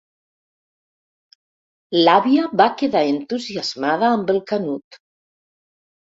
[2.07, 5.01] L'àvia va quedar entusiasmada amb el Canut.